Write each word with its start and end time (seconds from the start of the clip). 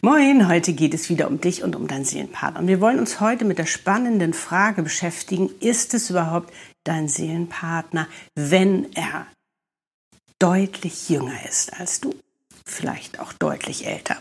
Moin, 0.00 0.48
heute 0.48 0.72
geht 0.72 0.94
es 0.94 1.08
wieder 1.08 1.28
um 1.28 1.40
dich 1.40 1.62
und 1.62 1.76
um 1.76 1.86
deinen 1.88 2.04
Seelenpartner. 2.04 2.60
Und 2.60 2.68
wir 2.68 2.80
wollen 2.80 2.98
uns 2.98 3.20
heute 3.20 3.44
mit 3.44 3.58
der 3.58 3.66
spannenden 3.66 4.32
Frage 4.32 4.82
beschäftigen, 4.82 5.50
ist 5.60 5.94
es 5.94 6.10
überhaupt 6.10 6.52
dein 6.84 7.08
Seelenpartner, 7.08 8.08
wenn 8.34 8.92
er 8.94 9.26
deutlich 10.38 11.08
jünger 11.08 11.44
ist 11.48 11.78
als 11.78 12.00
du, 12.00 12.14
vielleicht 12.66 13.20
auch 13.20 13.32
deutlich 13.32 13.86
älter? 13.86 14.18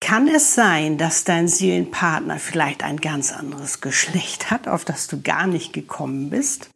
Kann 0.00 0.28
es 0.28 0.54
sein, 0.54 0.96
dass 0.96 1.24
dein 1.24 1.46
Seelenpartner 1.46 2.38
vielleicht 2.38 2.82
ein 2.82 2.96
ganz 2.96 3.32
anderes 3.32 3.80
Geschlecht 3.80 4.50
hat, 4.50 4.66
auf 4.66 4.84
das 4.84 5.06
du 5.06 5.20
gar 5.20 5.46
nicht 5.46 5.72
gekommen 5.72 6.30
bist? 6.30 6.70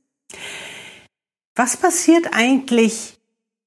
Was 1.57 1.77
passiert 1.77 2.29
eigentlich, 2.33 3.17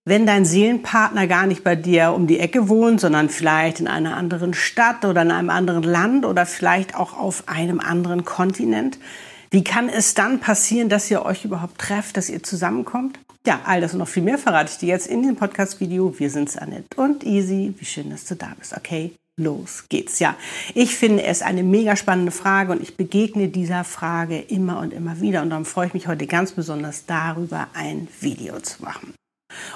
wenn 0.08 0.26
dein 0.26 0.46
Seelenpartner 0.46 1.28
gar 1.28 1.48
nicht 1.48 1.66
bei 1.66 1.76
dir 1.76 2.14
um 2.14 2.28
die 2.28 2.40
Ecke 2.40 2.70
wohnt, 2.70 3.02
sondern 3.02 3.28
vielleicht 3.28 3.82
in 3.82 3.90
einer 3.90 4.16
anderen 4.16 4.54
Stadt 4.54 5.04
oder 5.04 5.22
in 5.22 5.32
einem 5.32 5.50
anderen 5.50 5.84
Land 5.84 6.26
oder 6.26 6.46
vielleicht 6.46 6.96
auch 6.96 7.18
auf 7.18 7.44
einem 7.48 7.82
anderen 7.82 8.24
Kontinent, 8.24 9.00
wie 9.52 9.66
kann 9.66 9.90
es 9.90 10.14
dann 10.14 10.40
passieren, 10.40 10.88
dass 10.88 11.12
ihr 11.12 11.26
euch 11.26 11.44
überhaupt 11.44 11.78
trefft, 11.78 12.16
dass 12.16 12.30
ihr 12.30 12.42
zusammenkommt? 12.42 13.20
Ja, 13.46 13.60
all 13.66 13.82
das 13.82 13.94
und 13.94 14.00
noch 14.00 14.08
viel 14.08 14.24
mehr 14.24 14.38
verrate 14.38 14.72
ich 14.72 14.78
dir 14.78 14.88
jetzt 14.88 15.08
in 15.08 15.24
diesem 15.24 15.36
Podcast-Video. 15.36 16.18
Wir 16.18 16.30
sind's, 16.30 16.58
Annette 16.58 16.96
und 16.96 17.26
Easy. 17.26 17.74
Wie 17.78 17.86
schön, 17.86 18.10
dass 18.10 18.24
du 18.24 18.36
da 18.36 18.54
bist. 18.58 18.78
Okay, 18.78 19.12
los 19.38 19.86
geht's. 19.90 20.20
Ja, 20.20 20.36
ich 20.74 20.96
finde 20.96 21.24
es 21.24 21.42
eine 21.42 21.64
mega 21.64 21.98
spannende 21.98 22.32
Frage 22.32 22.72
und 22.72 22.82
ich 22.82 22.96
begegne 22.96 23.50
dieser 23.50 23.84
Frage 23.84 24.40
immer 24.40 24.80
und 24.80 24.94
immer 24.94 25.20
wieder. 25.20 25.42
Und 25.42 25.50
darum 25.50 25.66
freue 25.66 25.88
ich 25.88 25.94
mich 25.94 26.08
heute 26.08 26.28
ganz 26.28 26.54
besonders 26.54 27.06
darüber, 27.06 27.68
ein 27.74 28.08
Video 28.22 28.58
zu 28.62 28.84
machen. 28.84 29.14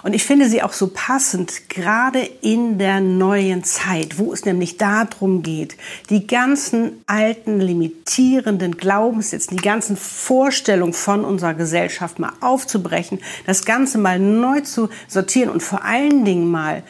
Und 0.04 0.14
ich 0.14 0.24
finde 0.24 0.50
sie 0.50 0.64
auch 0.64 0.74
so 0.74 0.88
passend, 0.94 1.70
gerade 1.70 2.20
in 2.20 2.78
der 2.78 3.02
neuen 3.02 3.64
Zeit, 3.64 4.18
wo 4.18 4.34
es 4.34 4.46
nämlich 4.46 4.78
darum 4.78 5.44
geht, 5.44 5.78
die 6.10 6.28
ganzen 6.28 7.04
alten, 7.08 7.60
limitierenden 7.60 8.78
Glaubenssätze, 8.78 9.50
die 9.50 9.58
ganzen 9.58 9.98
Vorstellungen 9.98 10.94
von 10.94 11.24
unserer 11.26 11.54
Gesellschaft 11.54 12.20
mal 12.20 12.34
aufzubrechen, 12.42 13.20
das 13.46 13.66
Ganze 13.66 13.98
mal 13.98 14.20
neu 14.20 14.62
zu 14.62 14.90
sortieren 15.08 15.50
und 15.50 15.62
vor 15.62 15.84
allen 15.84 16.26
Dingen 16.26 16.50
mal 16.50 16.84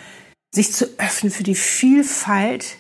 sich 0.54 0.74
zu 0.74 0.86
öffnen 0.98 1.32
für 1.32 1.44
die 1.44 1.56
Vielfalt, 1.56 2.78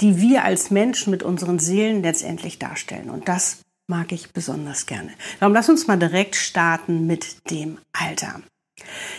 die 0.00 0.20
wir 0.20 0.44
als 0.44 0.70
Menschen 0.70 1.10
mit 1.10 1.22
unseren 1.22 1.58
Seelen 1.58 2.02
letztendlich 2.02 2.58
darstellen. 2.58 3.10
Und 3.10 3.28
das 3.28 3.58
mag 3.88 4.12
ich 4.12 4.32
besonders 4.32 4.86
gerne. 4.86 5.10
Darum 5.38 5.54
lass 5.54 5.68
uns 5.68 5.86
mal 5.86 5.98
direkt 5.98 6.36
starten 6.36 7.06
mit 7.06 7.50
dem 7.50 7.78
Alter. 7.92 8.42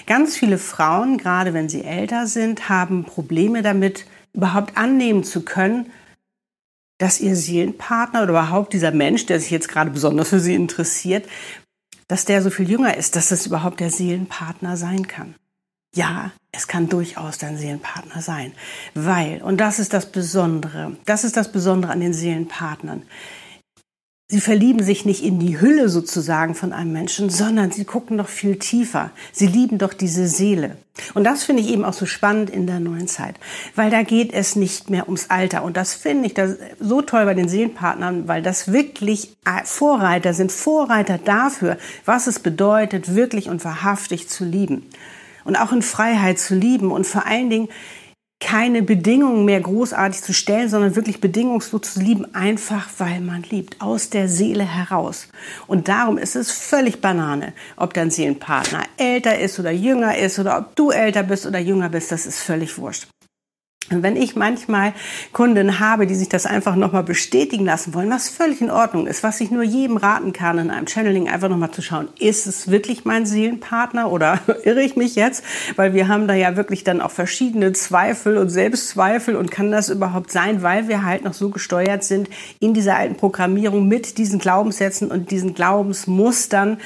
Ganz 0.06 0.38
viele 0.38 0.58
Frauen, 0.58 1.18
gerade 1.18 1.54
wenn 1.54 1.70
sie 1.70 1.84
älter 1.84 2.28
sind, 2.28 2.70
haben 2.70 3.04
Probleme 3.04 3.62
damit, 3.62 4.06
überhaupt 4.34 4.78
annehmen 4.78 5.24
zu 5.24 5.44
können, 5.44 5.92
dass 6.98 7.20
ihr 7.20 7.36
Seelenpartner 7.36 8.24
oder 8.24 8.32
überhaupt 8.32 8.74
dieser 8.74 8.92
Mensch, 8.92 9.26
der 9.26 9.40
sich 9.40 9.52
jetzt 9.52 9.70
gerade 9.70 9.92
besonders 9.92 10.30
für 10.30 10.40
sie 10.40 10.56
interessiert, 10.56 11.28
dass 12.08 12.26
der 12.26 12.42
so 12.42 12.50
viel 12.50 12.70
jünger 12.70 12.98
ist, 12.98 13.16
dass 13.16 13.30
das 13.30 13.46
überhaupt 13.46 13.80
der 13.80 13.90
Seelenpartner 13.90 14.78
sein 14.78 15.08
kann. 15.08 15.36
Ja, 15.96 16.32
es 16.52 16.68
kann 16.68 16.90
durchaus 16.90 17.38
dein 17.38 17.58
Seelenpartner 17.58 18.22
sein, 18.22 18.54
weil, 18.96 19.44
und 19.44 19.58
das 19.58 19.78
ist 19.78 19.94
das 19.94 20.12
Besondere, 20.12 20.98
das 21.06 21.24
ist 21.24 21.38
das 21.38 21.52
Besondere 21.52 21.92
an 21.92 22.00
den 22.00 22.14
Seelenpartnern, 22.14 23.04
Sie 24.34 24.42
verlieben 24.42 24.82
sich 24.82 25.06
nicht 25.06 25.24
in 25.24 25.38
die 25.38 25.62
Hülle 25.62 25.90
sozusagen 25.90 26.56
von 26.56 26.74
einem 26.74 26.92
Menschen, 26.92 27.30
sondern 27.30 27.70
sie 27.70 27.86
gucken 27.86 28.18
noch 28.18 28.30
viel 28.30 28.58
tiefer. 28.58 29.12
Sie 29.32 29.46
lieben 29.46 29.78
doch 29.78 29.94
diese 29.94 30.26
Seele. 30.26 30.78
Und 31.14 31.24
das 31.24 31.44
finde 31.44 31.62
ich 31.62 31.70
eben 31.70 31.86
auch 31.86 31.94
so 31.94 32.08
spannend 32.08 32.50
in 32.50 32.66
der 32.66 32.80
neuen 32.80 33.08
Zeit, 33.08 33.36
weil 33.76 33.92
da 33.92 34.02
geht 34.02 34.34
es 34.34 34.56
nicht 34.56 34.90
mehr 34.90 35.06
ums 35.06 35.30
Alter. 35.30 35.64
Und 35.64 35.78
das 35.78 35.94
finde 35.94 36.26
ich 36.26 36.34
das 36.34 36.56
so 36.80 37.04
toll 37.04 37.26
bei 37.26 37.36
den 37.36 37.48
Seelenpartnern, 37.48 38.28
weil 38.28 38.42
das 38.42 38.72
wirklich 38.72 39.36
Vorreiter 39.66 40.34
sind, 40.34 40.52
Vorreiter 40.52 41.20
dafür, 41.20 41.78
was 42.06 42.26
es 42.26 42.40
bedeutet, 42.40 43.14
wirklich 43.14 43.50
und 43.50 43.64
wahrhaftig 43.64 44.30
zu 44.30 44.46
lieben. 44.46 44.88
Und 45.46 45.58
auch 45.58 45.72
in 45.72 45.84
Freiheit 45.84 46.40
zu 46.40 46.56
lieben 46.56 46.90
und 46.90 47.06
vor 47.06 47.28
allen 47.28 47.52
Dingen 47.52 47.70
keine 48.44 48.84
Bedingungen 48.84 49.46
mehr 49.46 49.62
großartig 49.62 50.22
zu 50.22 50.34
stellen, 50.34 50.68
sondern 50.68 50.96
wirklich 50.96 51.22
bedingungslos 51.22 51.94
zu 51.94 52.02
lieben, 52.02 52.36
einfach 52.36 52.90
weil 52.98 53.22
man 53.22 53.44
liebt, 53.44 53.82
aus 53.82 54.10
der 54.10 54.28
Seele 54.28 54.66
heraus. 54.66 55.30
Und 55.66 55.88
darum 55.88 56.18
ist 56.18 56.36
es 56.36 56.52
völlig 56.52 57.00
Banane, 57.00 57.54
ob 57.78 57.94
dein 57.94 58.12
Seelenpartner 58.12 58.84
älter 58.98 59.40
ist 59.40 59.60
oder 59.60 59.72
jünger 59.72 60.18
ist 60.18 60.40
oder 60.40 60.58
ob 60.58 60.76
du 60.76 60.92
älter 60.92 61.24
bist 61.24 61.46
oder 61.46 61.60
jünger 61.60 61.90
bist, 61.90 62.12
das 62.12 62.26
ist 62.26 62.40
völlig 62.42 62.78
wurscht. 62.78 63.08
Wenn 63.90 64.16
ich 64.16 64.36
manchmal 64.36 64.94
Kunden 65.34 65.80
habe, 65.80 66.08
die 66.08 66.16
sich 66.16 66.30
das 66.30 66.46
einfach 66.46 66.76
nochmal 66.76 67.04
bestätigen 67.04 67.66
lassen 67.66 67.94
wollen, 67.94 68.10
was 68.10 68.30
völlig 68.30 68.62
in 68.62 68.72
Ordnung 68.72 69.08
ist, 69.08 69.24
was 69.24 69.42
ich 69.42 69.52
nur 69.52 69.64
jedem 69.64 69.98
raten 69.98 70.32
kann, 70.32 70.58
in 70.58 70.72
einem 70.72 70.88
Channeling 70.88 71.28
einfach 71.28 71.50
nochmal 71.50 71.72
zu 71.72 71.82
schauen, 71.82 72.08
ist 72.18 72.48
es 72.48 72.72
wirklich 72.72 73.04
mein 73.04 73.26
Seelenpartner 73.26 74.10
oder 74.10 74.40
irre 74.64 74.82
ich 74.82 74.96
mich 74.96 75.16
jetzt? 75.16 75.44
Weil 75.76 75.94
wir 75.94 76.08
haben 76.08 76.28
da 76.28 76.34
ja 76.34 76.56
wirklich 76.56 76.84
dann 76.84 77.02
auch 77.02 77.12
verschiedene 77.12 77.74
Zweifel 77.74 78.38
und 78.38 78.50
Selbstzweifel 78.50 79.36
und 79.36 79.52
kann 79.52 79.72
das 79.72 79.90
überhaupt 79.90 80.32
sein, 80.32 80.64
weil 80.64 80.88
wir 80.88 81.04
halt 81.04 81.26
noch 81.26 81.34
so 81.34 81.50
gesteuert 81.50 82.04
sind 82.04 82.30
in 82.60 82.74
dieser 82.74 82.96
alten 82.96 83.16
Programmierung 83.16 83.88
mit 83.88 84.18
diesen 84.18 84.40
Glaubenssätzen 84.40 85.12
und 85.12 85.30
diesen 85.30 85.54
Glaubensmustern, 85.54 86.78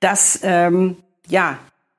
dass 0.00 0.40
ähm, 0.42 0.96
ja 1.26 1.58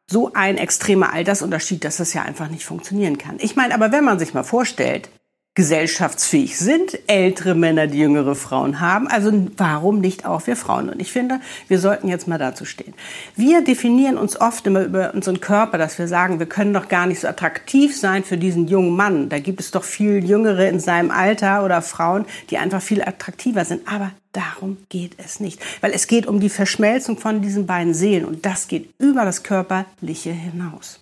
so 0.09 0.31
ein 0.33 0.57
extremer 0.57 1.13
Altersunterschied, 1.13 1.83
dass 1.83 1.97
das 1.97 2.13
ja 2.13 2.21
einfach 2.23 2.49
nicht 2.49 2.65
funktionieren 2.65 3.17
kann. 3.17 3.37
Ich 3.39 3.55
meine, 3.55 3.73
aber 3.73 3.91
wenn 3.91 4.03
man 4.03 4.19
sich 4.19 4.33
mal 4.33 4.43
vorstellt, 4.43 5.09
gesellschaftsfähig 5.55 6.57
sind, 6.57 6.99
ältere 7.07 7.55
Männer, 7.55 7.87
die 7.87 7.99
jüngere 7.99 8.35
Frauen 8.35 8.81
haben. 8.81 9.07
Also 9.07 9.31
warum 9.55 10.01
nicht 10.01 10.25
auch 10.25 10.45
wir 10.47 10.57
Frauen? 10.57 10.89
Und 10.89 10.99
ich 10.99 11.13
finde, 11.13 11.39
wir 11.69 11.79
sollten 11.79 12.09
jetzt 12.09 12.27
mal 12.27 12.37
dazu 12.37 12.65
stehen. 12.65 12.93
Wir 13.37 13.63
definieren 13.63 14.17
uns 14.17 14.39
oft 14.39 14.67
immer 14.67 14.83
über 14.83 15.13
unseren 15.13 15.39
Körper, 15.39 15.77
dass 15.77 15.97
wir 15.97 16.09
sagen, 16.09 16.39
wir 16.39 16.45
können 16.45 16.73
doch 16.73 16.89
gar 16.89 17.07
nicht 17.07 17.21
so 17.21 17.29
attraktiv 17.29 17.97
sein 17.97 18.25
für 18.25 18.37
diesen 18.37 18.67
jungen 18.67 18.97
Mann. 18.97 19.29
Da 19.29 19.39
gibt 19.39 19.61
es 19.61 19.71
doch 19.71 19.85
viel 19.85 20.25
Jüngere 20.25 20.67
in 20.67 20.81
seinem 20.81 21.09
Alter 21.09 21.63
oder 21.63 21.81
Frauen, 21.81 22.25
die 22.49 22.57
einfach 22.57 22.81
viel 22.81 23.01
attraktiver 23.01 23.63
sind. 23.63 23.87
Aber 23.87 24.11
darum 24.33 24.75
geht 24.89 25.13
es 25.17 25.39
nicht. 25.39 25.61
Weil 25.79 25.93
es 25.93 26.07
geht 26.07 26.27
um 26.27 26.41
die 26.41 26.49
Verschmelzung 26.49 27.17
von 27.17 27.41
diesen 27.41 27.65
beiden 27.65 27.93
Seelen 27.93 28.25
und 28.25 28.45
das 28.45 28.67
geht 28.67 28.89
über 28.99 29.23
das 29.23 29.43
Körperliche 29.43 30.31
hinaus. 30.31 30.99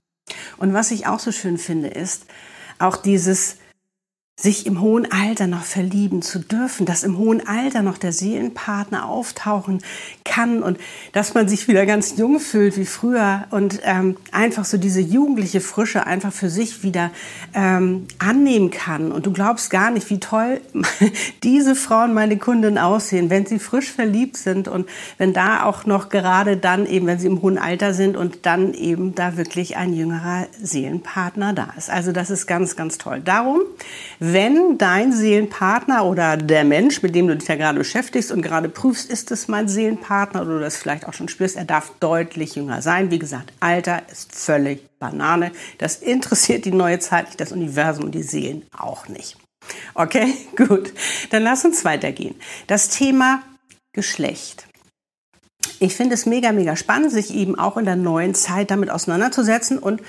Und 0.58 0.74
was 0.74 0.92
ich 0.92 1.08
auch 1.08 1.20
so 1.20 1.32
schön 1.32 1.58
finde, 1.58 1.88
ist 1.88 2.28
auch 2.78 2.98
dieses, 2.98 3.58
sich 4.36 4.66
im 4.66 4.82
hohen 4.82 5.12
Alter 5.12 5.46
noch 5.46 5.62
verlieben 5.62 6.24
zu 6.24 6.40
dürfen, 6.40 6.88
dass 6.88 7.04
im 7.04 7.20
hohen 7.20 7.48
Alter 7.48 7.84
noch 7.84 8.00
der 8.00 8.12
Seelenpartner 8.12 9.08
auftauchen 9.08 9.80
kann 10.26 10.64
und 10.64 10.80
dass 11.12 11.36
man 11.36 11.48
sich 11.48 11.68
wieder 11.68 11.86
ganz 11.86 12.18
jung 12.18 12.40
fühlt 12.40 12.76
wie 12.76 12.86
früher 12.86 13.44
und 13.52 13.80
ähm, 13.84 14.18
einfach 14.32 14.66
so 14.66 14.78
diese 14.78 15.02
jugendliche 15.02 15.62
Frische 15.62 16.08
einfach 16.08 16.34
für 16.34 16.50
sich 16.50 16.82
wieder 16.82 17.12
ähm, 17.54 18.08
annehmen 18.18 18.72
kann. 18.72 19.12
Und 19.12 19.28
du 19.28 19.32
glaubst 19.32 19.70
gar 19.70 19.92
nicht, 19.92 20.10
wie 20.10 20.20
toll 20.20 20.62
diese 21.44 21.76
Frauen, 21.76 22.16
meine 22.16 22.38
Kunden 22.38 22.80
aussehen, 22.80 23.30
wenn 23.30 23.46
sie 23.46 23.60
frisch 23.60 23.92
verliebt 23.92 24.38
sind 24.38 24.68
und 24.68 24.90
wenn 25.20 25.34
da 25.34 25.64
auch 25.64 25.86
noch 25.86 26.10
gerade 26.10 26.58
dann 26.58 26.88
eben, 26.88 27.06
wenn 27.06 27.20
sie 27.20 27.28
im 27.28 27.44
hohen 27.44 27.60
Alter 27.60 27.94
sind 27.94 28.18
und 28.18 28.48
dann 28.48 28.74
eben 28.74 29.14
da 29.14 29.38
wirklich 29.38 29.78
ein 29.78 29.94
jüngerer 29.94 30.48
Seelenpartner 30.60 31.54
da 31.54 31.68
ist. 31.78 31.92
Also 31.92 32.12
das 32.12 32.32
ist 32.32 32.48
ganz, 32.48 32.76
ganz 32.76 32.98
toll. 32.98 33.22
Darum 33.24 33.62
wenn 34.26 34.78
dein 34.78 35.12
Seelenpartner 35.12 36.06
oder 36.06 36.38
der 36.38 36.64
Mensch, 36.64 37.02
mit 37.04 37.14
dem 37.14 37.28
du 37.28 37.36
dich 37.36 37.50
ja 37.50 37.56
gerade 37.56 37.78
beschäftigst 37.78 38.32
und 38.32 38.42
gerade 38.42 38.70
prüfst, 38.70 39.10
ist 39.10 39.32
es 39.32 39.50
mein 39.50 39.68
Seelenpartner 39.68 40.44
oder 40.44 40.54
du 40.54 40.60
das 40.62 40.78
vielleicht 40.78 41.06
auch 41.06 41.14
schon 41.14 41.28
spürst, 41.28 41.58
er 41.58 41.66
darf 41.66 41.92
deutlich 42.00 42.56
jünger 42.56 42.82
sein. 42.82 43.12
Wie 43.12 43.20
gesagt, 43.20 43.52
Alter 43.60 44.02
ist 44.10 44.34
völlig 44.34 44.88
Banane. 44.98 45.52
Das 45.78 45.98
interessiert 45.98 46.64
die 46.64 46.72
neue 46.72 47.00
Zeit 47.00 47.26
nicht, 47.26 47.42
das 47.42 47.52
Universum 47.52 48.06
und 48.06 48.16
die 48.16 48.24
Seelen 48.24 48.64
auch 48.78 49.10
nicht. 49.10 49.36
Okay, 49.94 50.34
gut. 50.56 50.94
Dann 51.32 51.44
lass 51.44 51.66
uns 51.66 51.84
weitergehen. 51.84 52.36
Das 52.68 52.88
Thema 52.88 53.44
Geschlecht. 53.92 54.68
Ich 55.80 55.96
finde 55.96 56.14
es 56.14 56.26
mega, 56.26 56.54
mega 56.54 56.78
spannend, 56.78 57.12
sich 57.12 57.34
eben 57.36 57.60
auch 57.60 57.76
in 57.76 57.84
der 57.84 57.98
neuen 57.98 58.36
Zeit 58.36 58.72
damit 58.72 58.90
auseinanderzusetzen 58.90 59.80
und 59.80 60.02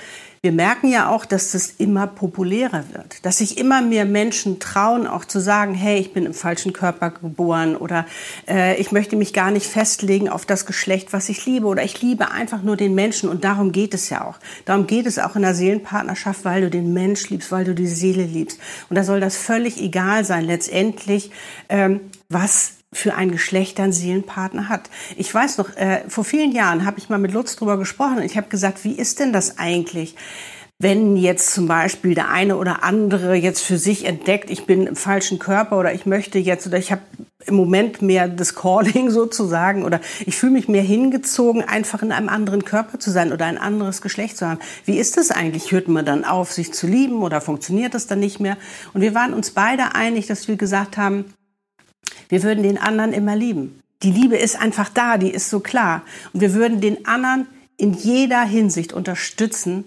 wir 0.45 0.51
merken 0.51 0.89
ja 0.89 1.09
auch, 1.09 1.25
dass 1.25 1.53
das 1.53 1.71
immer 1.79 2.05
populärer 2.05 2.83
wird, 2.91 3.25
dass 3.25 3.39
sich 3.39 3.57
immer 3.57 3.81
mehr 3.81 4.05
Menschen 4.05 4.59
trauen, 4.59 5.07
auch 5.07 5.25
zu 5.25 5.39
sagen, 5.39 5.73
hey, 5.73 5.97
ich 5.97 6.13
bin 6.13 6.27
im 6.27 6.35
falschen 6.35 6.71
Körper 6.71 7.09
geboren 7.09 7.75
oder 7.75 8.05
äh, 8.47 8.79
ich 8.79 8.91
möchte 8.91 9.15
mich 9.15 9.33
gar 9.33 9.49
nicht 9.49 9.65
festlegen 9.65 10.29
auf 10.29 10.45
das 10.45 10.67
Geschlecht, 10.67 11.13
was 11.13 11.29
ich 11.29 11.47
liebe 11.47 11.65
oder 11.65 11.83
ich 11.83 11.99
liebe 11.99 12.29
einfach 12.29 12.61
nur 12.61 12.77
den 12.77 12.93
Menschen 12.93 13.27
und 13.27 13.43
darum 13.43 13.71
geht 13.71 13.95
es 13.95 14.11
ja 14.11 14.23
auch. 14.23 14.37
Darum 14.65 14.85
geht 14.85 15.07
es 15.07 15.17
auch 15.17 15.35
in 15.35 15.41
der 15.41 15.55
Seelenpartnerschaft, 15.55 16.45
weil 16.45 16.61
du 16.61 16.69
den 16.69 16.93
Mensch 16.93 17.27
liebst, 17.31 17.51
weil 17.51 17.65
du 17.65 17.73
die 17.73 17.87
Seele 17.87 18.25
liebst. 18.25 18.59
Und 18.91 18.97
da 18.97 19.03
soll 19.03 19.21
das 19.21 19.37
völlig 19.37 19.81
egal 19.81 20.25
sein, 20.25 20.45
letztendlich, 20.45 21.31
ähm, 21.69 22.01
was 22.29 22.73
für 22.95 23.15
ein 23.15 23.31
Geschlecht 23.31 23.79
dein 23.79 23.91
Seelenpartner 23.91 24.69
hat. 24.69 24.89
Ich 25.17 25.33
weiß 25.33 25.57
noch, 25.57 25.75
äh, 25.75 26.01
vor 26.07 26.23
vielen 26.23 26.51
Jahren 26.51 26.85
habe 26.85 26.97
ich 26.97 27.09
mal 27.09 27.19
mit 27.19 27.33
Lutz 27.33 27.55
drüber 27.55 27.77
gesprochen 27.77 28.17
und 28.17 28.23
ich 28.23 28.37
habe 28.37 28.47
gesagt, 28.47 28.83
wie 28.83 28.93
ist 28.93 29.19
denn 29.19 29.33
das 29.33 29.57
eigentlich? 29.57 30.15
Wenn 30.77 31.15
jetzt 31.15 31.53
zum 31.53 31.67
Beispiel 31.67 32.15
der 32.15 32.29
eine 32.29 32.57
oder 32.57 32.83
andere 32.83 33.35
jetzt 33.35 33.61
für 33.61 33.77
sich 33.77 34.03
entdeckt, 34.05 34.49
ich 34.49 34.65
bin 34.65 34.87
im 34.87 34.97
falschen 34.97 35.39
Körper 35.39 35.79
oder 35.79 35.93
ich 35.93 36.05
möchte 36.05 36.37
jetzt 36.37 36.67
oder 36.67 36.77
ich 36.77 36.91
habe 36.91 37.01
im 37.45 37.55
Moment 37.55 38.01
mehr 38.01 38.27
das 38.27 38.55
Calling 38.55 39.09
sozusagen 39.09 39.85
oder 39.85 40.01
ich 40.25 40.35
fühle 40.35 40.51
mich 40.51 40.67
mehr 40.67 40.81
hingezogen, 40.81 41.63
einfach 41.63 42.01
in 42.01 42.11
einem 42.11 42.27
anderen 42.27 42.65
Körper 42.65 42.99
zu 42.99 43.09
sein 43.09 43.31
oder 43.31 43.45
ein 43.45 43.57
anderes 43.57 44.01
Geschlecht 44.01 44.37
zu 44.37 44.47
haben. 44.47 44.59
Wie 44.83 44.97
ist 44.97 45.15
das 45.15 45.31
eigentlich? 45.31 45.71
Hört 45.71 45.87
man 45.87 46.05
dann 46.05 46.25
auf, 46.25 46.51
sich 46.51 46.73
zu 46.73 46.87
lieben 46.87 47.23
oder 47.23 47.39
funktioniert 47.39 47.93
das 47.93 48.07
dann 48.07 48.19
nicht 48.19 48.41
mehr? 48.41 48.57
Und 48.93 48.99
wir 48.99 49.15
waren 49.15 49.33
uns 49.33 49.51
beide 49.51 49.95
einig, 49.95 50.27
dass 50.27 50.47
wir 50.49 50.57
gesagt 50.57 50.97
haben, 50.97 51.33
wir 52.29 52.43
würden 52.43 52.63
den 52.63 52.77
anderen 52.77 53.13
immer 53.13 53.35
lieben. 53.35 53.81
Die 54.03 54.11
Liebe 54.11 54.35
ist 54.37 54.59
einfach 54.59 54.89
da, 54.89 55.17
die 55.17 55.31
ist 55.31 55.49
so 55.49 55.59
klar. 55.59 56.03
Und 56.33 56.41
wir 56.41 56.53
würden 56.53 56.81
den 56.81 57.05
anderen 57.05 57.47
in 57.77 57.93
jeder 57.93 58.43
Hinsicht 58.43 58.93
unterstützen 58.93 59.85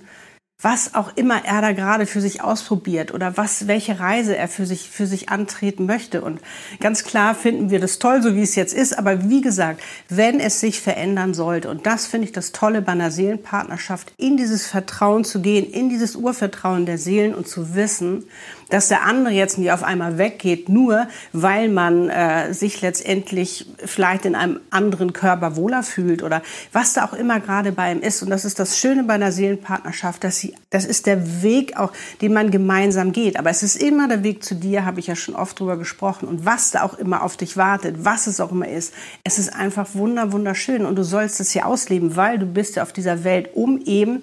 was 0.60 0.96
auch 0.96 1.16
immer 1.16 1.44
er 1.44 1.60
da 1.62 1.70
gerade 1.70 2.04
für 2.04 2.20
sich 2.20 2.42
ausprobiert 2.42 3.14
oder 3.14 3.36
was, 3.36 3.68
welche 3.68 4.00
Reise 4.00 4.36
er 4.36 4.48
für 4.48 4.66
sich, 4.66 4.90
für 4.90 5.06
sich 5.06 5.28
antreten 5.28 5.86
möchte. 5.86 6.20
Und 6.20 6.40
ganz 6.80 7.04
klar 7.04 7.36
finden 7.36 7.70
wir 7.70 7.78
das 7.78 8.00
toll, 8.00 8.22
so 8.24 8.34
wie 8.34 8.42
es 8.42 8.56
jetzt 8.56 8.74
ist. 8.74 8.98
Aber 8.98 9.30
wie 9.30 9.40
gesagt, 9.40 9.80
wenn 10.08 10.40
es 10.40 10.58
sich 10.58 10.80
verändern 10.80 11.32
sollte, 11.32 11.70
und 11.70 11.86
das 11.86 12.06
finde 12.06 12.26
ich 12.26 12.32
das 12.32 12.50
Tolle 12.50 12.82
bei 12.82 12.90
einer 12.90 13.12
Seelenpartnerschaft, 13.12 14.12
in 14.16 14.36
dieses 14.36 14.66
Vertrauen 14.66 15.22
zu 15.22 15.40
gehen, 15.40 15.64
in 15.64 15.90
dieses 15.90 16.16
Urvertrauen 16.16 16.86
der 16.86 16.98
Seelen 16.98 17.36
und 17.36 17.46
zu 17.46 17.76
wissen, 17.76 18.24
dass 18.68 18.88
der 18.88 19.04
andere 19.04 19.32
jetzt 19.32 19.58
nicht 19.58 19.72
auf 19.72 19.82
einmal 19.82 20.18
weggeht, 20.18 20.68
nur 20.68 21.06
weil 21.32 21.68
man 21.68 22.10
äh, 22.10 22.52
sich 22.52 22.82
letztendlich 22.82 23.66
vielleicht 23.84 24.24
in 24.24 24.34
einem 24.34 24.60
anderen 24.70 25.12
Körper 25.12 25.56
wohler 25.56 25.82
fühlt 25.82 26.22
oder 26.22 26.42
was 26.72 26.92
da 26.92 27.04
auch 27.04 27.14
immer 27.14 27.40
gerade 27.40 27.72
bei 27.72 27.92
ihm 27.92 28.00
ist. 28.00 28.22
Und 28.22 28.30
das 28.30 28.44
ist 28.44 28.58
das 28.58 28.78
Schöne 28.78 29.04
bei 29.04 29.14
einer 29.14 29.32
Seelenpartnerschaft, 29.32 30.22
dass 30.24 30.38
sie 30.38 30.47
sie, 30.48 30.54
das 30.70 30.84
ist 30.84 31.06
der 31.06 31.42
Weg 31.42 31.76
auch, 31.76 31.92
den 32.20 32.32
man 32.32 32.50
gemeinsam 32.50 33.12
geht. 33.12 33.38
Aber 33.38 33.50
es 33.50 33.62
ist 33.62 33.80
immer 33.82 34.08
der 34.08 34.22
Weg 34.22 34.44
zu 34.44 34.54
dir, 34.54 34.84
habe 34.84 35.00
ich 35.00 35.06
ja 35.06 35.16
schon 35.16 35.34
oft 35.34 35.58
drüber 35.58 35.76
gesprochen. 35.76 36.28
Und 36.28 36.44
was 36.44 36.70
da 36.70 36.82
auch 36.82 36.94
immer 36.94 37.22
auf 37.22 37.36
dich 37.36 37.56
wartet, 37.56 38.04
was 38.04 38.26
es 38.26 38.40
auch 38.40 38.52
immer 38.52 38.68
ist, 38.68 38.92
es 39.24 39.38
ist 39.38 39.54
einfach 39.54 39.94
wunder, 39.94 40.32
wunderschön. 40.32 40.84
Und 40.84 40.96
du 40.96 41.04
sollst 41.04 41.40
es 41.40 41.52
hier 41.52 41.66
ausleben, 41.66 42.16
weil 42.16 42.38
du 42.38 42.46
bist 42.46 42.76
ja 42.76 42.82
auf 42.82 42.92
dieser 42.92 43.24
Welt, 43.24 43.50
um 43.54 43.80
eben 43.84 44.22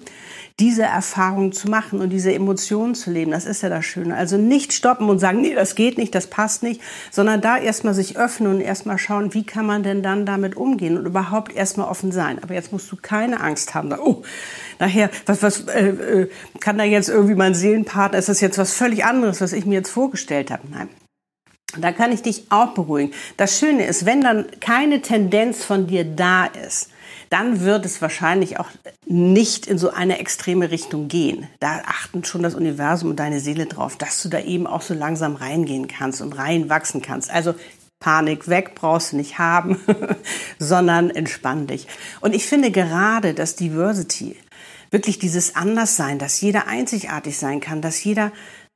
diese 0.58 0.84
Erfahrung 0.84 1.52
zu 1.52 1.68
machen 1.68 2.00
und 2.00 2.08
diese 2.08 2.32
Emotionen 2.32 2.94
zu 2.94 3.10
leben. 3.10 3.30
Das 3.30 3.44
ist 3.44 3.62
ja 3.62 3.68
das 3.68 3.84
Schöne. 3.84 4.16
Also 4.16 4.38
nicht 4.38 4.72
stoppen 4.72 5.10
und 5.10 5.18
sagen, 5.18 5.42
nee, 5.42 5.54
das 5.54 5.74
geht 5.74 5.98
nicht, 5.98 6.14
das 6.14 6.28
passt 6.28 6.62
nicht, 6.62 6.80
sondern 7.10 7.42
da 7.42 7.58
erstmal 7.58 7.92
sich 7.92 8.16
öffnen 8.16 8.54
und 8.54 8.60
erstmal 8.62 8.96
schauen, 8.96 9.34
wie 9.34 9.44
kann 9.44 9.66
man 9.66 9.82
denn 9.82 10.02
dann 10.02 10.24
damit 10.24 10.56
umgehen 10.56 10.96
und 10.96 11.04
überhaupt 11.04 11.54
erstmal 11.54 11.88
offen 11.88 12.10
sein. 12.10 12.42
Aber 12.42 12.54
jetzt 12.54 12.72
musst 12.72 12.90
du 12.90 12.96
keine 12.96 13.40
Angst 13.40 13.74
haben. 13.74 13.92
Oh, 13.92 14.22
nachher, 14.78 15.10
was, 15.26 15.42
was 15.42 15.68
äh, 15.68 15.88
äh, 15.88 16.30
kann 16.60 16.78
da 16.78 16.84
jetzt 16.84 17.10
irgendwie 17.10 17.34
mein 17.34 17.54
Seelenpartner, 17.54 18.18
ist 18.18 18.30
das 18.30 18.40
jetzt 18.40 18.56
was 18.56 18.72
völlig 18.72 19.04
anderes, 19.04 19.42
was 19.42 19.52
ich 19.52 19.66
mir 19.66 19.74
jetzt 19.74 19.90
vorgestellt 19.90 20.50
habe? 20.50 20.62
Nein. 20.70 20.88
Da 21.78 21.92
kann 21.92 22.12
ich 22.12 22.22
dich 22.22 22.44
auch 22.50 22.74
beruhigen. 22.74 23.12
Das 23.36 23.58
Schöne 23.58 23.86
ist, 23.86 24.06
wenn 24.06 24.20
dann 24.20 24.46
keine 24.60 25.02
Tendenz 25.02 25.64
von 25.64 25.86
dir 25.86 26.04
da 26.04 26.46
ist, 26.46 26.90
dann 27.28 27.60
wird 27.60 27.84
es 27.84 28.00
wahrscheinlich 28.00 28.58
auch 28.60 28.68
nicht 29.04 29.66
in 29.66 29.78
so 29.78 29.90
eine 29.90 30.18
extreme 30.20 30.70
Richtung 30.70 31.08
gehen. 31.08 31.48
Da 31.58 31.82
achten 31.86 32.24
schon 32.24 32.42
das 32.42 32.54
Universum 32.54 33.10
und 33.10 33.18
deine 33.18 33.40
Seele 33.40 33.66
drauf, 33.66 33.96
dass 33.96 34.22
du 34.22 34.28
da 34.28 34.40
eben 34.40 34.66
auch 34.66 34.82
so 34.82 34.94
langsam 34.94 35.34
reingehen 35.34 35.88
kannst 35.88 36.22
und 36.22 36.38
reinwachsen 36.38 37.02
kannst. 37.02 37.30
Also 37.30 37.54
Panik 37.98 38.48
weg 38.48 38.72
brauchst 38.74 39.12
du 39.12 39.16
nicht 39.16 39.38
haben, 39.38 39.80
sondern 40.58 41.10
entspann 41.10 41.66
dich. 41.66 41.88
Und 42.20 42.34
ich 42.34 42.46
finde 42.46 42.70
gerade, 42.70 43.34
dass 43.34 43.56
Diversity, 43.56 44.36
wirklich 44.90 45.18
dieses 45.18 45.56
Anderssein, 45.56 46.18
dass 46.18 46.40
jeder 46.40 46.68
einzigartig 46.68 47.36
sein 47.38 47.60
kann, 47.60 47.82
dass 47.82 48.04
jeder 48.04 48.30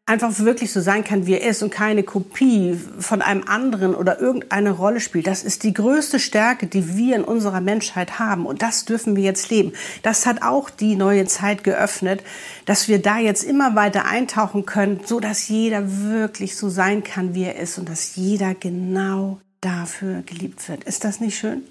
einfach 0.06 0.37
wirklich 0.41 0.73
so 0.73 0.81
sein 0.81 1.05
kann, 1.05 1.26
wie 1.26 1.35
er 1.35 1.49
ist 1.49 1.62
und 1.62 1.70
keine 1.70 2.02
Kopie 2.02 2.79
von 2.99 3.23
einem 3.23 3.44
anderen 3.47 3.94
oder 3.94 4.20
irgendeine 4.20 4.73
Rolle 4.73 4.99
spielt. 4.99 5.29
Das 5.29 5.44
ist 5.44 5.62
die 5.62 5.73
größte 5.73 6.19
Stärke, 6.19 6.67
die 6.67 6.97
wir 6.97 7.14
in 7.14 7.25
unserer 7.25 7.61
Menschheit 7.61 8.19
haben. 8.19 8.44
Und 8.44 8.61
das 8.61 8.85
dürfen 8.85 9.14
wir 9.14 9.23
jetzt 9.23 9.50
leben. 9.50 9.73
Das 10.02 10.26
hat 10.26 10.43
auch 10.43 10.69
die 10.69 10.97
neue 10.97 11.26
Zeit 11.26 11.62
geöffnet, 11.62 12.25
dass 12.67 12.88
wir 12.88 13.00
da 13.00 13.19
jetzt 13.19 13.44
immer 13.44 13.76
weiter 13.76 14.05
eintauchen 14.05 14.67
können, 14.67 15.00
so 15.05 15.20
dass 15.20 15.47
jeder 15.49 16.03
wirklich 16.03 16.56
so 16.56 16.69
sein 16.69 17.05
kann, 17.05 17.35
wie 17.35 17.44
er 17.44 17.56
ist 17.56 17.79
und 17.79 17.88
dass 17.88 18.17
jeder 18.17 18.55
genau 18.55 19.38
dafür 19.60 20.22
geliebt 20.22 20.66
wird. 20.70 20.84
Ist 20.84 21.04
das 21.04 21.20
nicht 21.20 21.36
schön? 21.36 21.62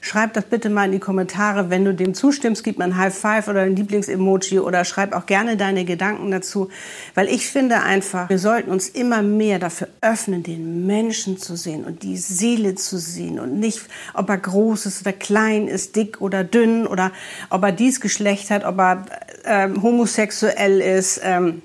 Schreib 0.00 0.32
das 0.32 0.46
bitte 0.46 0.70
mal 0.70 0.86
in 0.86 0.92
die 0.92 0.98
Kommentare. 0.98 1.68
Wenn 1.68 1.84
du 1.84 1.92
dem 1.92 2.14
zustimmst, 2.14 2.64
gib 2.64 2.78
mir 2.78 2.84
ein 2.84 2.96
High 2.96 3.14
Five 3.14 3.48
oder 3.48 3.60
ein 3.60 3.76
Lieblingsemoji 3.76 4.60
oder 4.60 4.86
schreib 4.86 5.12
auch 5.12 5.26
gerne 5.26 5.58
deine 5.58 5.84
Gedanken 5.84 6.30
dazu. 6.30 6.70
Weil 7.14 7.28
ich 7.28 7.46
finde 7.46 7.82
einfach, 7.82 8.30
wir 8.30 8.38
sollten 8.38 8.70
uns 8.70 8.88
immer 8.88 9.22
mehr 9.22 9.58
dafür 9.58 9.88
öffnen, 10.00 10.42
den 10.42 10.86
Menschen 10.86 11.36
zu 11.36 11.54
sehen 11.54 11.84
und 11.84 12.02
die 12.02 12.16
Seele 12.16 12.76
zu 12.76 12.96
sehen 12.96 13.38
und 13.38 13.60
nicht, 13.60 13.82
ob 14.14 14.30
er 14.30 14.38
groß 14.38 14.86
ist 14.86 15.02
oder 15.02 15.12
klein 15.12 15.68
ist, 15.68 15.96
dick 15.96 16.22
oder 16.22 16.44
dünn 16.44 16.86
oder 16.86 17.12
ob 17.50 17.62
er 17.62 17.72
dies 17.72 18.00
Geschlecht 18.00 18.48
hat, 18.50 18.64
ob 18.64 18.78
er 18.78 19.04
ähm, 19.44 19.82
homosexuell 19.82 20.80
ist. 20.80 21.20
Ähm, 21.22 21.60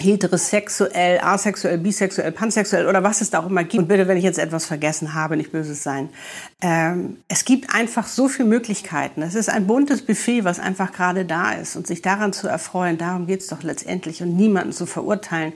heterosexuell, 0.00 1.20
asexuell, 1.20 1.78
bisexuell, 1.78 2.32
pansexuell 2.32 2.86
oder 2.86 3.02
was 3.02 3.20
es 3.20 3.30
da 3.30 3.40
auch 3.40 3.46
immer 3.46 3.64
gibt. 3.64 3.82
Und 3.82 3.88
bitte, 3.88 4.08
wenn 4.08 4.16
ich 4.16 4.24
jetzt 4.24 4.38
etwas 4.38 4.66
vergessen 4.66 5.14
habe, 5.14 5.36
nicht 5.36 5.52
böses 5.52 5.82
sein. 5.82 6.08
Ähm, 6.60 7.18
es 7.28 7.44
gibt 7.44 7.74
einfach 7.74 8.06
so 8.06 8.28
viele 8.28 8.48
Möglichkeiten. 8.48 9.22
Es 9.22 9.34
ist 9.34 9.48
ein 9.48 9.66
buntes 9.66 10.02
Buffet, 10.02 10.44
was 10.44 10.58
einfach 10.58 10.92
gerade 10.92 11.24
da 11.24 11.52
ist. 11.52 11.76
Und 11.76 11.86
sich 11.86 12.02
daran 12.02 12.32
zu 12.32 12.48
erfreuen, 12.48 12.98
darum 12.98 13.26
geht's 13.26 13.46
doch 13.48 13.62
letztendlich. 13.62 14.22
Und 14.22 14.36
niemanden 14.36 14.72
zu 14.72 14.86
verurteilen, 14.86 15.52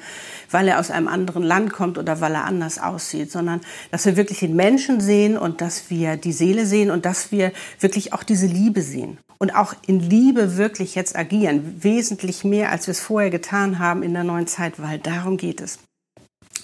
weil 0.50 0.68
er 0.68 0.78
aus 0.78 0.90
einem 0.90 1.08
anderen 1.08 1.42
Land 1.42 1.72
kommt 1.72 1.98
oder 1.98 2.20
weil 2.20 2.34
er 2.34 2.44
anders 2.44 2.78
aussieht, 2.78 3.30
sondern 3.30 3.60
dass 3.90 4.06
wir 4.06 4.16
wirklich 4.16 4.40
den 4.40 4.54
Menschen 4.56 5.00
sehen 5.00 5.36
und 5.36 5.60
dass 5.60 5.90
wir 5.90 6.16
die 6.16 6.32
Seele 6.32 6.66
sehen 6.66 6.90
und 6.90 7.04
dass 7.04 7.32
wir 7.32 7.52
wirklich 7.80 8.12
auch 8.12 8.22
diese 8.22 8.46
Liebe 8.46 8.82
sehen 8.82 9.18
und 9.42 9.56
auch 9.56 9.74
in 9.88 9.98
Liebe 9.98 10.56
wirklich 10.56 10.94
jetzt 10.94 11.16
agieren, 11.16 11.74
wesentlich 11.80 12.44
mehr, 12.44 12.70
als 12.70 12.86
wir 12.86 12.92
es 12.92 13.00
vorher 13.00 13.28
getan 13.28 13.80
haben 13.80 14.04
in 14.04 14.14
der 14.14 14.22
neuen 14.32 14.46
Zeit, 14.46 14.80
weil 14.80 14.98
darum 14.98 15.36
geht 15.36 15.60
es. 15.60 15.78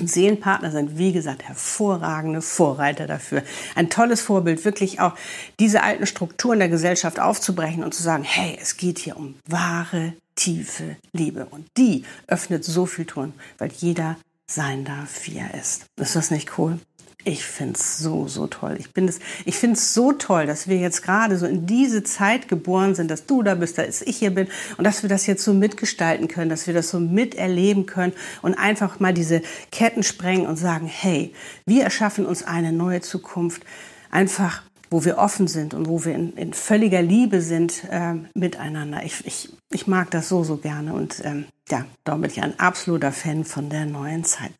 Seelenpartner 0.00 0.70
sind, 0.70 0.96
wie 0.96 1.12
gesagt, 1.12 1.42
hervorragende 1.42 2.40
Vorreiter 2.40 3.06
dafür. 3.06 3.42
Ein 3.74 3.90
tolles 3.90 4.20
Vorbild, 4.20 4.64
wirklich 4.64 5.00
auch 5.00 5.14
diese 5.58 5.82
alten 5.82 6.06
Strukturen 6.06 6.60
der 6.60 6.68
Gesellschaft 6.68 7.18
aufzubrechen 7.18 7.82
und 7.82 7.94
zu 7.94 8.02
sagen, 8.02 8.22
hey, 8.22 8.56
es 8.60 8.76
geht 8.76 8.98
hier 8.98 9.16
um 9.16 9.34
wahre, 9.48 10.14
tiefe 10.36 10.96
Liebe. 11.12 11.46
Und 11.46 11.66
die 11.76 12.04
öffnet 12.28 12.64
so 12.64 12.86
viel 12.86 13.06
Touren, 13.06 13.34
weil 13.58 13.72
jeder 13.76 14.16
sein 14.46 14.84
darf, 14.84 15.26
wie 15.26 15.38
er 15.38 15.54
ist. 15.54 15.86
Ist 15.96 16.16
das 16.16 16.30
nicht 16.30 16.58
cool? 16.58 16.78
Ich 17.24 17.44
finde 17.44 17.74
es 17.74 17.98
so, 17.98 18.28
so 18.28 18.46
toll. 18.46 18.76
Ich, 18.78 18.92
bin 18.92 19.08
es, 19.08 19.18
ich 19.44 19.56
finde 19.56 19.74
es 19.74 19.92
so 19.92 20.12
toll, 20.12 20.46
dass 20.46 20.68
wir 20.68 20.78
jetzt 20.78 21.02
gerade 21.02 21.36
so 21.36 21.46
in 21.46 21.66
diese 21.66 22.04
Zeit 22.04 22.48
geboren 22.48 22.94
sind, 22.94 23.10
dass 23.10 23.26
du 23.26 23.42
da 23.42 23.56
bist, 23.56 23.76
dass 23.76 24.02
ich 24.02 24.18
hier 24.18 24.30
bin 24.30 24.46
und 24.76 24.84
dass 24.84 25.02
wir 25.02 25.10
das 25.10 25.26
jetzt 25.26 25.42
so 25.44 25.52
mitgestalten 25.52 26.28
können, 26.28 26.48
dass 26.48 26.66
wir 26.68 26.74
das 26.74 26.90
so 26.90 27.00
miterleben 27.00 27.86
können 27.86 28.12
und 28.40 28.54
einfach 28.54 29.00
mal 29.00 29.12
diese 29.12 29.42
Ketten 29.72 30.04
sprengen 30.04 30.46
und 30.46 30.56
sagen, 30.56 30.86
hey, 30.86 31.34
wir 31.66 31.82
erschaffen 31.82 32.24
uns 32.24 32.44
eine 32.44 32.72
neue 32.72 33.00
Zukunft. 33.00 33.62
Einfach 34.10 34.62
wo 34.90 35.04
wir 35.04 35.18
offen 35.18 35.48
sind 35.48 35.74
und 35.74 35.86
wo 35.86 36.04
wir 36.06 36.14
in, 36.14 36.32
in 36.34 36.54
völliger 36.54 37.02
Liebe 37.02 37.42
sind 37.42 37.84
äh, 37.90 38.14
miteinander. 38.34 39.02
Ich, 39.04 39.26
ich, 39.26 39.50
ich 39.70 39.86
mag 39.86 40.10
das 40.10 40.30
so, 40.30 40.44
so 40.44 40.56
gerne 40.56 40.94
und 40.94 41.20
ähm, 41.24 41.44
ja, 41.68 41.84
da 42.04 42.16
bin 42.16 42.30
ich 42.30 42.42
ein 42.42 42.58
absoluter 42.58 43.12
Fan 43.12 43.44
von 43.44 43.68
der 43.68 43.84
neuen 43.84 44.24
Zeit. 44.24 44.52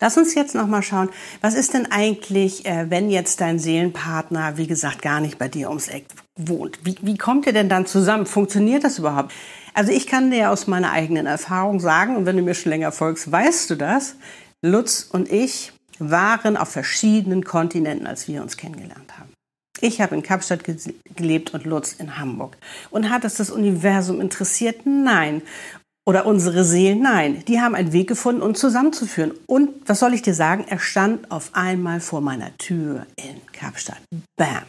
Lass 0.00 0.16
uns 0.16 0.34
jetzt 0.34 0.54
noch 0.54 0.66
mal 0.66 0.82
schauen, 0.82 1.10
was 1.40 1.54
ist 1.54 1.74
denn 1.74 1.90
eigentlich, 1.90 2.66
äh, 2.66 2.90
wenn 2.90 3.10
jetzt 3.10 3.40
dein 3.40 3.58
Seelenpartner, 3.58 4.56
wie 4.56 4.66
gesagt, 4.66 5.02
gar 5.02 5.20
nicht 5.20 5.38
bei 5.38 5.48
dir 5.48 5.68
ums 5.68 5.88
Eck 5.88 6.06
wohnt? 6.36 6.78
Wie, 6.84 6.96
wie 7.02 7.16
kommt 7.16 7.46
ihr 7.46 7.52
denn 7.52 7.68
dann 7.68 7.86
zusammen? 7.86 8.26
Funktioniert 8.26 8.84
das 8.84 8.98
überhaupt? 8.98 9.32
Also 9.74 9.92
ich 9.92 10.06
kann 10.06 10.30
dir 10.30 10.50
aus 10.50 10.66
meiner 10.66 10.90
eigenen 10.90 11.26
Erfahrung 11.26 11.80
sagen, 11.80 12.16
und 12.16 12.26
wenn 12.26 12.36
du 12.36 12.42
mir 12.42 12.54
schon 12.54 12.70
länger 12.70 12.92
folgst, 12.92 13.30
weißt 13.30 13.70
du 13.70 13.76
das, 13.76 14.16
Lutz 14.62 15.06
und 15.10 15.30
ich 15.30 15.72
waren 15.98 16.56
auf 16.56 16.68
verschiedenen 16.68 17.44
Kontinenten, 17.44 18.06
als 18.06 18.26
wir 18.26 18.42
uns 18.42 18.56
kennengelernt 18.56 19.18
haben. 19.18 19.30
Ich 19.80 20.00
habe 20.00 20.14
in 20.14 20.22
Kapstadt 20.22 20.64
gelebt 21.16 21.54
und 21.54 21.64
Lutz 21.64 21.94
in 21.94 22.18
Hamburg. 22.18 22.56
Und 22.90 23.10
hat 23.10 23.24
es 23.24 23.36
das 23.36 23.50
Universum 23.50 24.20
interessiert? 24.20 24.84
Nein. 24.84 25.42
Oder 26.10 26.26
unsere 26.26 26.64
Seelen? 26.64 27.02
Nein. 27.02 27.44
Die 27.46 27.60
haben 27.60 27.76
einen 27.76 27.92
Weg 27.92 28.08
gefunden, 28.08 28.42
uns 28.42 28.58
zusammenzuführen. 28.58 29.30
Und 29.46 29.70
was 29.86 30.00
soll 30.00 30.12
ich 30.12 30.22
dir 30.22 30.34
sagen? 30.34 30.64
Er 30.68 30.80
stand 30.80 31.30
auf 31.30 31.50
einmal 31.52 32.00
vor 32.00 32.20
meiner 32.20 32.50
Tür 32.58 33.06
in 33.14 33.40
Kapstadt. 33.52 34.00
Bam. 34.36 34.64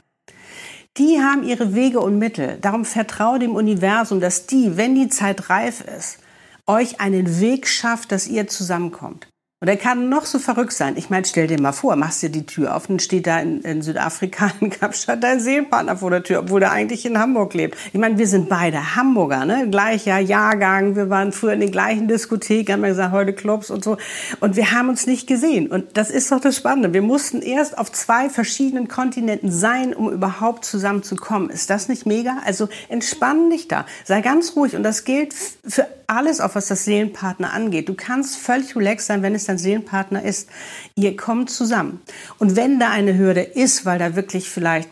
Die 0.97 1.19
haben 1.19 1.41
ihre 1.41 1.73
Wege 1.73 1.99
und 1.99 2.19
Mittel. 2.19 2.59
Darum 2.61 2.85
vertraue 2.85 3.39
dem 3.39 3.55
Universum, 3.55 4.19
dass 4.19 4.45
die, 4.45 4.77
wenn 4.77 4.93
die 4.93 5.09
Zeit 5.09 5.49
reif 5.49 5.81
ist, 5.81 6.19
euch 6.67 7.01
einen 7.01 7.39
Weg 7.39 7.67
schafft, 7.67 8.11
dass 8.11 8.27
ihr 8.27 8.45
zusammenkommt. 8.45 9.27
Und 9.63 9.67
er 9.67 9.77
kann 9.77 10.09
noch 10.09 10.25
so 10.25 10.39
verrückt 10.39 10.73
sein. 10.73 10.97
Ich 10.97 11.11
meine, 11.11 11.23
stell 11.23 11.45
dir 11.45 11.61
mal 11.61 11.71
vor, 11.71 11.95
machst 11.95 12.23
dir 12.23 12.31
die 12.31 12.47
Tür 12.47 12.75
auf 12.75 12.89
und 12.89 12.99
steht 12.99 13.27
da 13.27 13.39
in, 13.39 13.61
in 13.61 13.83
Südafrika 13.83 14.51
in 14.59 14.71
Kapstadt 14.71 15.23
dein 15.23 15.39
Seelenpartner 15.39 15.97
vor 15.97 16.09
der 16.09 16.23
Tür, 16.23 16.39
obwohl 16.39 16.63
er 16.63 16.71
eigentlich 16.71 17.05
in 17.05 17.19
Hamburg 17.19 17.53
lebt. 17.53 17.77
Ich 17.93 17.99
meine, 17.99 18.17
wir 18.17 18.25
sind 18.25 18.49
beide 18.49 18.95
Hamburger, 18.95 19.45
ne? 19.45 19.69
Gleicher 19.69 20.17
Jahrgang. 20.17 20.95
Wir 20.95 21.11
waren 21.11 21.31
früher 21.31 21.53
in 21.53 21.59
den 21.59 21.71
gleichen 21.71 22.07
Diskotheken, 22.07 22.73
haben 22.73 22.81
wir 22.81 22.89
gesagt, 22.89 23.11
heute 23.11 23.33
Clubs 23.33 23.69
und 23.69 23.83
so. 23.83 23.97
Und 24.39 24.55
wir 24.55 24.71
haben 24.71 24.89
uns 24.89 25.05
nicht 25.05 25.27
gesehen. 25.27 25.67
Und 25.67 25.95
das 25.95 26.09
ist 26.09 26.31
doch 26.31 26.39
das 26.39 26.57
Spannende. 26.57 26.91
Wir 26.93 27.03
mussten 27.03 27.43
erst 27.43 27.77
auf 27.77 27.91
zwei 27.91 28.31
verschiedenen 28.31 28.87
Kontinenten 28.87 29.51
sein, 29.51 29.93
um 29.93 30.11
überhaupt 30.11 30.65
zusammenzukommen. 30.65 31.51
Ist 31.51 31.69
das 31.69 31.87
nicht 31.87 32.07
mega? 32.07 32.37
Also 32.45 32.67
entspann 32.89 33.51
dich 33.51 33.67
da. 33.67 33.85
Sei 34.05 34.21
ganz 34.21 34.55
ruhig. 34.55 34.75
Und 34.75 34.81
das 34.81 35.03
gilt 35.03 35.35
für 35.35 35.85
alles, 36.07 36.41
auch 36.41 36.55
was 36.55 36.67
das 36.67 36.83
Seelenpartner 36.83 37.53
angeht. 37.53 37.87
Du 37.87 37.93
kannst 37.93 38.37
völlig 38.37 38.75
relaxed 38.75 39.05
sein, 39.05 39.21
wenn 39.21 39.35
es 39.35 39.50
dein 39.51 39.57
Seelenpartner 39.57 40.23
ist. 40.23 40.49
Ihr 40.95 41.15
kommt 41.15 41.49
zusammen. 41.49 42.01
Und 42.39 42.55
wenn 42.55 42.79
da 42.79 42.89
eine 42.89 43.17
Hürde 43.17 43.41
ist, 43.41 43.85
weil 43.85 43.99
da 43.99 44.15
wirklich 44.15 44.49
vielleicht 44.49 44.89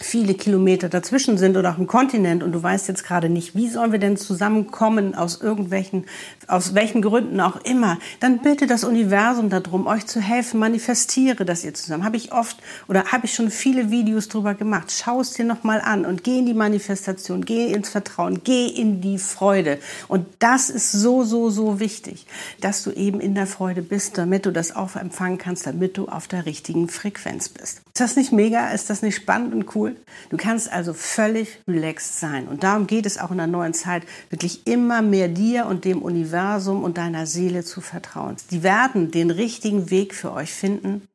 viele 0.00 0.34
Kilometer 0.34 0.88
dazwischen 0.88 1.38
sind 1.38 1.56
oder 1.56 1.72
auch 1.72 1.78
ein 1.78 1.86
Kontinent 1.86 2.42
und 2.42 2.52
du 2.52 2.62
weißt 2.62 2.88
jetzt 2.88 3.04
gerade 3.04 3.28
nicht, 3.28 3.56
wie 3.56 3.68
sollen 3.68 3.92
wir 3.92 3.98
denn 3.98 4.16
zusammenkommen 4.16 5.14
aus 5.14 5.40
irgendwelchen, 5.40 6.06
aus 6.48 6.74
welchen 6.74 7.02
Gründen 7.02 7.40
auch 7.40 7.56
immer, 7.56 7.98
dann 8.20 8.38
bitte 8.38 8.66
das 8.66 8.82
Universum 8.82 9.50
darum, 9.50 9.86
euch 9.86 10.06
zu 10.06 10.20
helfen, 10.20 10.58
manifestiere 10.58 11.44
das 11.44 11.62
ihr 11.62 11.74
zusammen. 11.74 12.04
Habe 12.04 12.16
ich 12.16 12.32
oft 12.32 12.56
oder 12.88 13.04
habe 13.12 13.26
ich 13.26 13.34
schon 13.34 13.50
viele 13.50 13.90
Videos 13.90 14.28
drüber 14.28 14.54
gemacht. 14.54 14.90
Schau 14.90 15.20
es 15.20 15.32
dir 15.32 15.44
nochmal 15.44 15.82
an 15.82 16.06
und 16.06 16.24
geh 16.24 16.38
in 16.38 16.46
die 16.46 16.54
Manifestation, 16.54 17.44
geh 17.44 17.70
ins 17.72 17.90
Vertrauen, 17.90 18.42
geh 18.44 18.66
in 18.66 19.02
die 19.02 19.18
Freude. 19.18 19.78
Und 20.08 20.26
das 20.38 20.70
ist 20.70 20.90
so, 20.90 21.22
so, 21.22 21.50
so 21.50 21.80
wichtig, 21.80 22.26
dass 22.62 22.82
du 22.82 22.92
eben 22.92 23.20
in 23.20 23.34
der 23.34 23.46
Freude 23.46 23.82
bist, 23.82 24.16
damit 24.16 24.46
du 24.46 24.50
das 24.50 24.74
auch 24.74 24.96
empfangen 24.96 25.36
kannst, 25.36 25.66
damit 25.66 25.98
du 25.98 26.08
auf 26.08 26.28
der 26.28 26.46
richtigen 26.46 26.88
Frequenz 26.88 27.50
bist. 27.50 27.82
Ist 27.88 28.00
das 28.00 28.16
nicht 28.16 28.32
mega? 28.32 28.70
Ist 28.70 28.88
das 28.88 29.02
nicht 29.02 29.16
spannend 29.16 29.52
und 29.52 29.76
cool? 29.76 29.96
Du 30.30 30.38
kannst 30.38 30.72
also 30.72 30.94
völlig 30.94 31.58
relaxed 31.68 32.20
sein. 32.20 32.48
Und 32.48 32.62
darum 32.62 32.86
geht 32.86 33.04
es 33.04 33.18
auch 33.18 33.30
in 33.30 33.36
der 33.36 33.46
neuen 33.46 33.74
Zeit, 33.74 34.04
wirklich 34.30 34.66
immer 34.66 35.02
mehr 35.02 35.28
dir 35.28 35.66
und 35.66 35.84
dem 35.84 36.00
Universum 36.00 36.37
und 36.84 36.98
deiner 36.98 37.26
Seele 37.26 37.64
zu 37.64 37.80
vertrauen. 37.80 38.36
Die 38.50 38.62
werden 38.62 39.10
den 39.10 39.30
richtigen 39.30 39.90
Weg 39.90 40.14
für 40.14 40.32
euch 40.32 40.52
finden, 40.52 41.06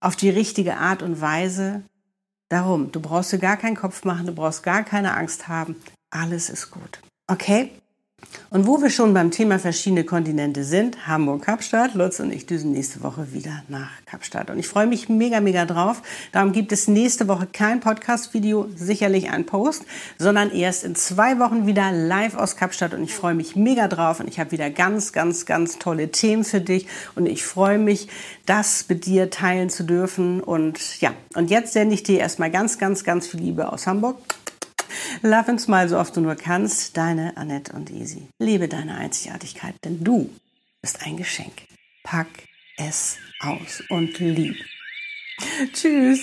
auf 0.00 0.16
die 0.16 0.30
richtige 0.30 0.76
Art 0.76 1.02
und 1.02 1.20
Weise. 1.20 1.82
Darum, 2.48 2.90
du 2.90 3.00
brauchst 3.00 3.32
dir 3.32 3.38
gar 3.38 3.56
keinen 3.56 3.76
Kopf 3.76 4.04
machen, 4.04 4.26
du 4.26 4.34
brauchst 4.34 4.62
gar 4.62 4.82
keine 4.82 5.16
Angst 5.16 5.48
haben. 5.48 5.76
Alles 6.10 6.50
ist 6.50 6.70
gut. 6.70 7.00
Okay? 7.26 7.70
Und 8.52 8.66
wo 8.66 8.82
wir 8.82 8.90
schon 8.90 9.14
beim 9.14 9.30
Thema 9.30 9.60
verschiedene 9.60 10.02
Kontinente 10.02 10.64
sind, 10.64 11.06
Hamburg, 11.06 11.42
Kapstadt, 11.42 11.94
Lutz 11.94 12.18
und 12.18 12.32
ich 12.32 12.46
düsen 12.46 12.72
nächste 12.72 13.00
Woche 13.00 13.32
wieder 13.32 13.62
nach 13.68 13.90
Kapstadt. 14.06 14.50
Und 14.50 14.58
ich 14.58 14.66
freue 14.66 14.88
mich 14.88 15.08
mega, 15.08 15.40
mega 15.40 15.64
drauf. 15.66 16.02
Darum 16.32 16.50
gibt 16.50 16.72
es 16.72 16.88
nächste 16.88 17.28
Woche 17.28 17.46
kein 17.46 17.78
Podcast-Video, 17.78 18.68
sicherlich 18.74 19.30
ein 19.30 19.46
Post, 19.46 19.84
sondern 20.18 20.50
erst 20.50 20.82
in 20.82 20.96
zwei 20.96 21.38
Wochen 21.38 21.68
wieder 21.68 21.92
live 21.92 22.36
aus 22.36 22.56
Kapstadt. 22.56 22.92
Und 22.92 23.04
ich 23.04 23.14
freue 23.14 23.34
mich 23.34 23.54
mega 23.54 23.86
drauf. 23.86 24.18
Und 24.18 24.28
ich 24.28 24.40
habe 24.40 24.50
wieder 24.50 24.68
ganz, 24.68 25.12
ganz, 25.12 25.46
ganz 25.46 25.78
tolle 25.78 26.10
Themen 26.10 26.42
für 26.42 26.60
dich. 26.60 26.88
Und 27.14 27.26
ich 27.26 27.44
freue 27.44 27.78
mich, 27.78 28.08
das 28.46 28.84
mit 28.88 29.06
dir 29.06 29.30
teilen 29.30 29.70
zu 29.70 29.84
dürfen. 29.84 30.40
Und 30.40 31.00
ja, 31.00 31.14
und 31.34 31.50
jetzt 31.50 31.72
sende 31.72 31.94
ich 31.94 32.02
dir 32.02 32.18
erstmal 32.18 32.50
ganz, 32.50 32.78
ganz, 32.78 33.04
ganz 33.04 33.28
viel 33.28 33.40
Liebe 33.40 33.72
aus 33.72 33.86
Hamburg. 33.86 34.16
Love 35.22 35.48
and 35.48 35.60
smile 35.60 35.88
so 35.88 35.98
oft 35.98 36.16
du 36.16 36.20
nur 36.20 36.36
kannst. 36.36 36.96
Deine 36.96 37.36
Annette 37.36 37.72
und 37.72 37.90
Easy. 37.90 38.28
Liebe 38.38 38.68
deine 38.68 38.96
Einzigartigkeit, 38.96 39.74
denn 39.84 40.02
du 40.02 40.30
bist 40.80 41.04
ein 41.04 41.16
Geschenk. 41.16 41.62
Pack 42.02 42.28
es 42.76 43.18
aus 43.40 43.82
und 43.88 44.18
lieb. 44.18 44.56
Tschüss. 45.72 46.20